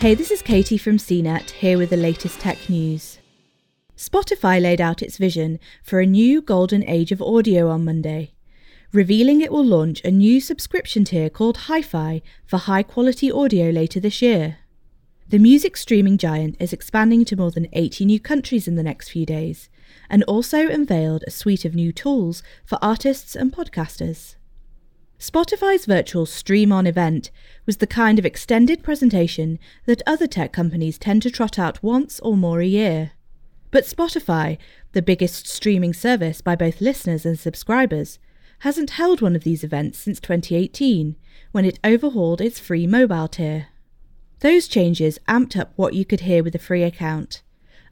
[0.00, 3.18] Hey, this is Katie from CNET here with the latest tech news.
[3.96, 8.30] Spotify laid out its vision for a new golden age of audio on Monday,
[8.92, 13.70] revealing it will launch a new subscription tier called Hi Fi for high quality audio
[13.70, 14.58] later this year.
[15.30, 19.08] The music streaming giant is expanding to more than 80 new countries in the next
[19.08, 19.68] few days,
[20.08, 24.36] and also unveiled a suite of new tools for artists and podcasters.
[25.18, 27.32] Spotify's virtual Stream On event
[27.66, 32.20] was the kind of extended presentation that other tech companies tend to trot out once
[32.20, 33.12] or more a year.
[33.72, 34.58] But Spotify,
[34.92, 38.20] the biggest streaming service by both listeners and subscribers,
[38.60, 41.16] hasn't held one of these events since 2018,
[41.50, 43.66] when it overhauled its free mobile tier.
[44.40, 47.42] Those changes amped up what you could hear with a free account,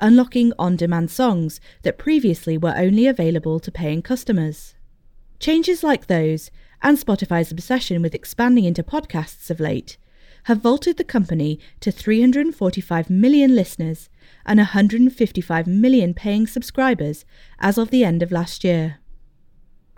[0.00, 4.74] unlocking on demand songs that previously were only available to paying customers.
[5.38, 6.50] Changes like those
[6.82, 9.96] and Spotify's obsession with expanding into podcasts of late,
[10.44, 14.10] have vaulted the company to 345 million listeners
[14.44, 17.24] and 155 million paying subscribers
[17.60, 18.98] as of the end of last year.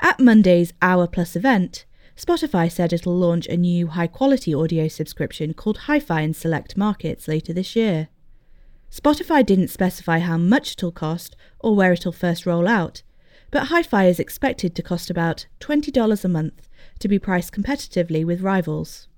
[0.00, 1.86] At Monday's Hour Plus event,
[2.16, 6.76] Spotify said it'll launch a new high quality audio subscription called Hi Fi in select
[6.76, 8.08] markets later this year.
[8.90, 13.02] Spotify didn't specify how much it'll cost or where it'll first roll out,
[13.50, 18.24] but Hi Fi is expected to cost about $20 a month to be priced competitively
[18.24, 19.08] with rivals.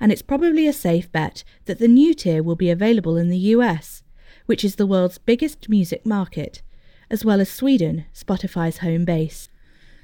[0.00, 3.38] And it's probably a safe bet that the new tier will be available in the
[3.56, 4.02] US,
[4.46, 6.62] which is the world's biggest music market,
[7.10, 9.48] as well as Sweden, Spotify's home base.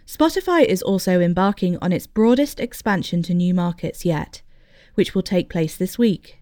[0.07, 4.43] Spotify is also embarking on its broadest expansion to new markets yet,
[4.95, 6.41] which will take place this week.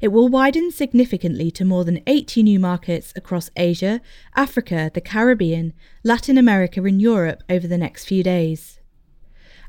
[0.00, 4.00] It will widen significantly to more than 80 new markets across Asia,
[4.36, 5.72] Africa, the Caribbean,
[6.04, 8.77] Latin America, and Europe over the next few days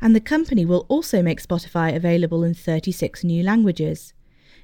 [0.01, 4.13] and the company will also make Spotify available in 36 new languages,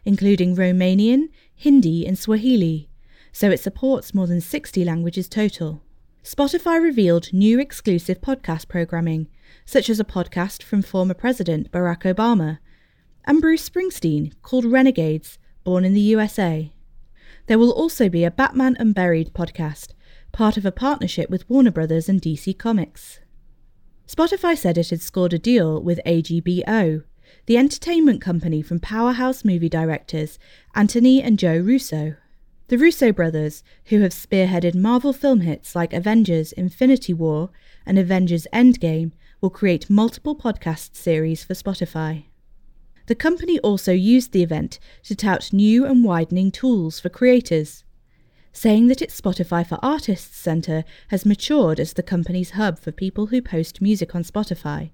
[0.04, 2.90] including Romanian, Hindi, and Swahili,
[3.32, 5.82] so it supports more than 60 languages total.
[6.24, 9.28] Spotify revealed new exclusive podcast programming,
[9.66, 12.60] such as a podcast from former President Barack Obama
[13.26, 16.72] and Bruce Springsteen called Renegades, born in the USA.
[17.48, 19.94] There will also be a Batman Unburied podcast,
[20.32, 23.20] part of a partnership with Warner Brothers and DC Comics.
[24.08, 27.04] Spotify said it had scored a deal with AGBO,
[27.48, 30.38] the entertainment company from powerhouse movie directors
[30.76, 32.16] Anthony and Joe Russo.
[32.68, 37.50] The Russo brothers, who have spearheaded Marvel film hits like Avengers Infinity War
[37.86, 39.12] and Avengers Endgame,
[39.42, 42.26] will create multiple podcast series for Spotify.
[43.08, 47.85] The company also used the event to tout new and widening tools for creators
[48.56, 53.28] saying that its Spotify for Artists Center has matured as the company's hub for people
[53.28, 54.92] who post music on Spotify,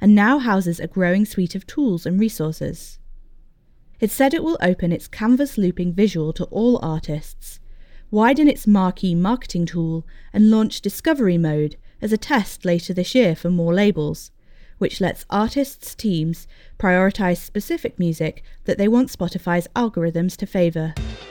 [0.00, 2.98] and now houses a growing suite of tools and resources.
[4.00, 7.60] It said it will open its canvas looping visual to all artists,
[8.10, 13.36] widen its marquee marketing tool, and launch Discovery Mode as a test later this year
[13.36, 14.32] for more labels,
[14.78, 16.48] which lets artists' teams
[16.80, 20.94] prioritize specific music that they want Spotify's algorithms to favor.